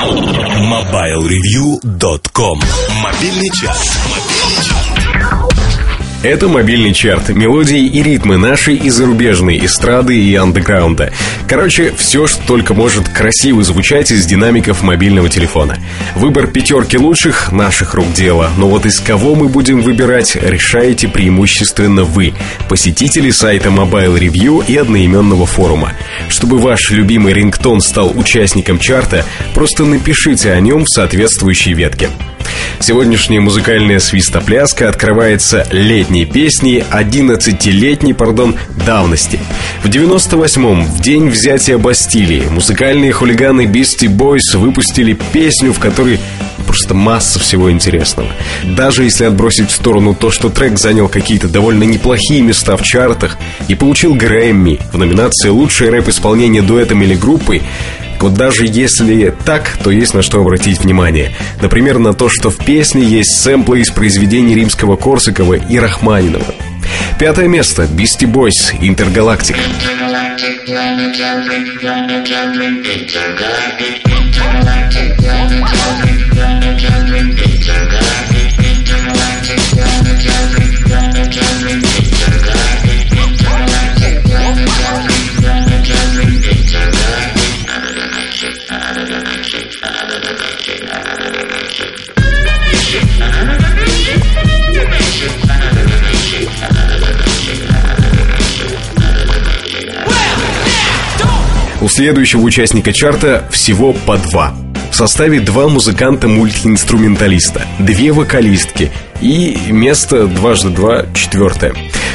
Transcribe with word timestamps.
MobileReview.com 0.00 2.58
Мобильный 3.02 3.50
час. 3.50 3.98
Это 6.22 6.48
мобильный 6.48 6.92
чарт, 6.92 7.30
мелодии 7.30 7.86
и 7.86 8.02
ритмы 8.02 8.36
нашей 8.36 8.76
и 8.76 8.90
зарубежной 8.90 9.58
эстрады 9.64 10.20
и 10.20 10.34
андеграунда. 10.34 11.14
Короче, 11.48 11.94
все, 11.96 12.26
что 12.26 12.42
только 12.46 12.74
может 12.74 13.08
красиво 13.08 13.62
звучать 13.62 14.10
из 14.10 14.26
динамиков 14.26 14.82
мобильного 14.82 15.30
телефона. 15.30 15.78
Выбор 16.14 16.46
пятерки 16.46 16.98
лучших– 16.98 17.52
наших 17.52 17.94
рук 17.94 18.12
дело. 18.12 18.50
Но 18.58 18.68
вот 18.68 18.84
из 18.84 19.00
кого 19.00 19.34
мы 19.34 19.48
будем 19.48 19.80
выбирать, 19.80 20.36
решаете 20.36 21.08
преимущественно 21.08 22.04
вы, 22.04 22.34
посетители 22.68 23.30
сайта 23.30 23.70
Mobile 23.70 24.18
Review 24.18 24.62
и 24.68 24.76
одноименного 24.76 25.46
форума. 25.46 25.94
Чтобы 26.28 26.58
ваш 26.58 26.90
любимый 26.90 27.32
рингтон 27.32 27.80
стал 27.80 28.12
участником 28.14 28.78
чарта, 28.78 29.24
просто 29.54 29.86
напишите 29.86 30.52
о 30.52 30.60
нем 30.60 30.84
в 30.84 30.90
соответствующей 30.90 31.72
ветке. 31.72 32.10
Сегодняшняя 32.82 33.40
музыкальная 33.40 33.98
свистопляска 33.98 34.88
открывается 34.88 35.66
летней 35.70 36.24
песней 36.24 36.82
11-летней, 36.90 38.14
пардон, 38.14 38.56
давности. 38.86 39.38
В 39.84 39.88
98-м, 39.88 40.84
в 40.84 41.00
день 41.02 41.28
взятия 41.28 41.76
Бастилии, 41.76 42.44
музыкальные 42.50 43.12
хулиганы 43.12 43.66
Beastie 43.66 44.08
Boys 44.08 44.56
выпустили 44.56 45.12
песню, 45.12 45.74
в 45.74 45.78
которой 45.78 46.18
просто 46.66 46.94
масса 46.94 47.38
всего 47.38 47.70
интересного. 47.70 48.28
Даже 48.64 49.04
если 49.04 49.24
отбросить 49.24 49.70
в 49.70 49.74
сторону 49.74 50.14
то, 50.14 50.30
что 50.30 50.48
трек 50.48 50.78
занял 50.78 51.08
какие-то 51.08 51.48
довольно 51.48 51.82
неплохие 51.82 52.40
места 52.40 52.78
в 52.78 52.82
чартах 52.82 53.36
и 53.68 53.74
получил 53.74 54.14
Грэмми 54.14 54.78
в 54.92 54.96
номинации 54.96 55.50
«Лучшее 55.50 55.90
рэп-исполнение 55.90 56.62
дуэтом 56.62 57.02
или 57.02 57.14
группой», 57.14 57.62
вот 58.22 58.34
даже 58.34 58.66
если 58.66 59.34
так, 59.44 59.78
то 59.82 59.90
есть 59.90 60.14
на 60.14 60.22
что 60.22 60.40
обратить 60.40 60.80
внимание. 60.80 61.34
Например, 61.60 61.98
на 61.98 62.12
то, 62.12 62.28
что 62.28 62.50
в 62.50 62.56
песне 62.56 63.04
есть 63.04 63.40
сэмплы 63.40 63.80
из 63.80 63.90
произведений 63.90 64.54
римского 64.54 64.96
Корсакова 64.96 65.54
и 65.54 65.78
Рахманинова. 65.78 66.54
Пятое 67.18 67.48
место. 67.48 67.82
Beastie 67.84 68.30
Boys. 68.30 68.74
Интергалактик. 68.80 69.56
Intergalactic, 69.56 70.70
следующего 102.00 102.40
участника 102.40 102.94
чарта 102.94 103.44
всего 103.50 103.92
по 103.92 104.16
два. 104.16 104.54
В 104.90 104.96
составе 104.96 105.38
два 105.38 105.68
музыканта-мультиинструменталиста, 105.68 107.66
две 107.78 108.10
вокалистки 108.10 108.90
и 109.20 109.58
место 109.68 110.26
дважды 110.26 110.70
два 110.70 111.04
четвертое. 111.12 111.74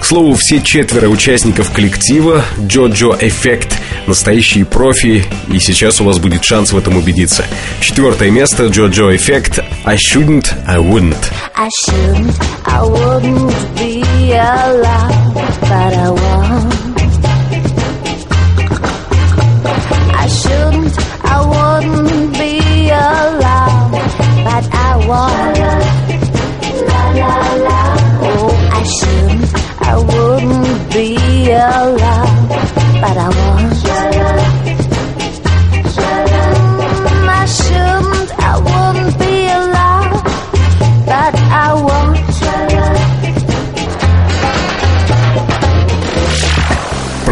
К 0.00 0.04
слову, 0.06 0.34
все 0.34 0.62
четверо 0.62 1.08
участников 1.08 1.70
коллектива 1.72 2.42
Джоджо 2.58 3.18
Эффект 3.20 3.76
настоящие 4.06 4.64
профи, 4.64 5.26
и 5.52 5.58
сейчас 5.58 6.00
у 6.00 6.04
вас 6.04 6.18
будет 6.20 6.42
шанс 6.42 6.72
в 6.72 6.78
этом 6.78 6.96
убедиться. 6.96 7.44
Четвертое 7.80 8.30
место 8.30 8.68
Джоджо 8.68 9.14
Эффект 9.14 9.58
I 9.84 9.96
shouldn't, 9.96 10.54
I 10.66 10.78
wouldn't. 10.78 11.18
I 11.54 11.68
shouldn't, 11.84 12.34
I 12.64 12.80
wouldn't 12.80 13.52
be 13.76 14.02
allowed, 14.32 15.34
but 15.60 15.92
I 15.92 16.08
won't. 16.08 16.75
Shouldn't, 20.46 20.94
I 21.24 21.36
wouldn't 21.52 22.32
be 22.38 22.52
allowed, 22.90 23.90
but 24.46 24.64
I 24.72 24.90
won't. 25.08 25.58
Oh, 28.28 28.50
I 28.72 28.82
shouldn't, 28.96 29.50
I 29.80 29.94
wouldn't 30.10 30.92
be 30.94 31.08
allowed, 31.50 32.48
but 33.02 33.16
I 33.16 33.28
won't. 33.38 33.72
Mm, 37.06 37.28
I 37.28 37.44
shouldn't, 37.58 38.30
I 38.38 38.52
wouldn't 38.68 39.14
be 39.18 39.34
allowed, 39.58 40.22
but 41.06 41.34
I 41.34 41.74
won't. 41.74 42.05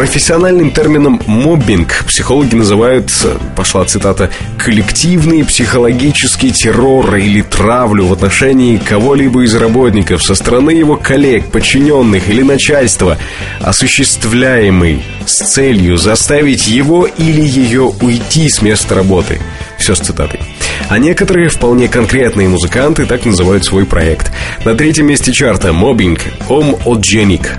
Профессиональным 0.05 0.69
термином 0.69 1.19
«моббинг» 1.25 2.05
психологи 2.07 2.53
называют, 2.53 3.11
пошла 3.55 3.83
цитата, 3.85 4.29
«коллективный 4.55 5.43
психологический 5.43 6.51
террор 6.51 7.15
или 7.15 7.41
травлю 7.41 8.05
в 8.05 8.13
отношении 8.13 8.77
кого-либо 8.77 9.43
из 9.43 9.55
работников 9.55 10.23
со 10.23 10.35
стороны 10.35 10.69
его 10.69 10.95
коллег, 10.95 11.51
подчиненных 11.51 12.29
или 12.29 12.43
начальства, 12.43 13.17
осуществляемый 13.59 15.03
с 15.25 15.53
целью 15.53 15.97
заставить 15.97 16.67
его 16.67 17.07
или 17.07 17.41
ее 17.41 17.91
уйти 17.99 18.47
с 18.47 18.61
места 18.61 18.93
работы». 18.93 19.41
Все 19.79 19.95
с 19.95 19.99
цитатой. 19.99 20.39
А 20.87 20.99
некоторые 20.99 21.49
вполне 21.49 21.87
конкретные 21.87 22.47
музыканты 22.47 23.07
так 23.07 23.25
называют 23.25 23.65
свой 23.65 23.87
проект. 23.87 24.31
На 24.65 24.75
третьем 24.75 25.07
месте 25.07 25.33
чарта 25.33 25.73
«Моббинг» 25.73 26.19
«Ом 26.47 26.77
Одженик». 26.85 27.57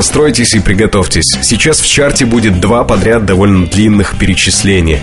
Настройтесь 0.00 0.54
и 0.54 0.60
приготовьтесь. 0.60 1.36
Сейчас 1.42 1.78
в 1.78 1.86
чарте 1.86 2.24
будет 2.24 2.58
два 2.58 2.84
подряд 2.84 3.26
довольно 3.26 3.66
длинных 3.66 4.16
перечисления. 4.16 4.98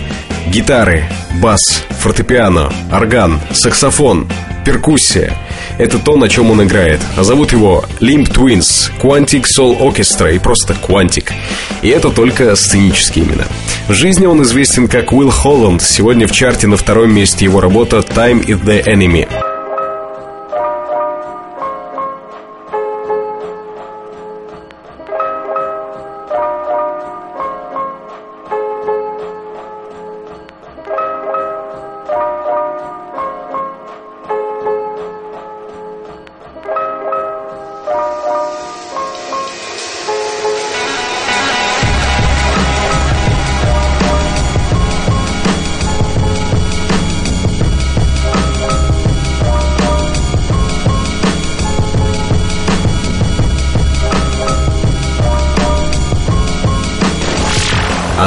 Гитары, 0.48 1.08
бас, 1.40 1.60
фортепиано, 2.00 2.74
орган, 2.92 3.40
саксофон, 3.52 4.28
перкуссия. 4.66 5.38
Это 5.78 6.00
то, 6.00 6.18
на 6.18 6.28
чем 6.28 6.50
он 6.50 6.64
играет. 6.64 7.00
А 7.16 7.24
зовут 7.24 7.52
его 7.52 7.86
Limp 8.00 8.34
Twins, 8.34 8.90
Quantic 9.00 9.44
Soul 9.44 9.80
Orchestra 9.80 10.36
и 10.36 10.40
просто 10.40 10.74
Quantic. 10.74 11.32
И 11.84 11.90
это 11.90 12.10
только 12.10 12.56
сценические 12.56 13.26
имена. 13.26 13.44
В 13.88 13.94
жизни 13.94 14.26
он 14.26 14.42
известен 14.42 14.88
как 14.88 15.14
Уилл 15.14 15.30
Холланд. 15.30 15.84
Сегодня 15.84 16.26
в 16.26 16.32
чарте 16.32 16.66
на 16.66 16.76
втором 16.76 17.14
месте 17.14 17.46
его 17.46 17.62
работа 17.62 17.98
Time 17.98 18.44
is 18.44 18.60
the 18.64 18.84
Enemy. 18.84 19.57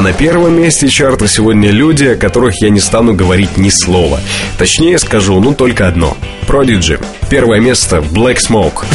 А 0.00 0.02
на 0.02 0.14
первом 0.14 0.58
месте 0.58 0.88
чарта 0.88 1.28
сегодня 1.28 1.70
люди, 1.70 2.06
о 2.06 2.16
которых 2.16 2.62
я 2.62 2.70
не 2.70 2.80
стану 2.80 3.14
говорить 3.14 3.58
ни 3.58 3.68
слова. 3.68 4.18
Точнее 4.56 4.98
скажу, 4.98 5.38
ну 5.40 5.52
только 5.52 5.86
одно. 5.86 6.16
Prodigy. 6.48 6.98
Первое 7.28 7.60
место 7.60 7.98
Black 7.98 8.38
Smoke. 8.38 8.86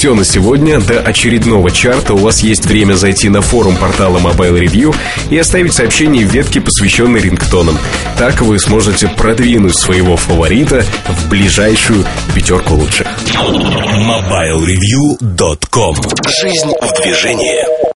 Все 0.00 0.14
на 0.14 0.24
сегодня. 0.24 0.80
До 0.80 0.98
очередного 0.98 1.70
чарта 1.70 2.14
у 2.14 2.16
вас 2.16 2.42
есть 2.42 2.64
время 2.64 2.94
зайти 2.94 3.28
на 3.28 3.42
форум 3.42 3.76
портала 3.76 4.18
Mobile 4.18 4.58
Review 4.58 4.96
и 5.28 5.36
оставить 5.36 5.74
сообщение 5.74 6.24
в 6.24 6.32
ветке, 6.32 6.62
посвященной 6.62 7.20
рингтонам. 7.20 7.76
Так 8.16 8.40
вы 8.40 8.58
сможете 8.58 9.08
продвинуть 9.08 9.76
своего 9.76 10.16
фаворита 10.16 10.86
в 11.06 11.28
ближайшую 11.28 12.06
пятерку 12.34 12.76
лучших. 12.76 13.08
MobileReview.com 13.36 15.96
Жизнь 16.40 16.72
в 16.80 17.02
движении 17.02 17.90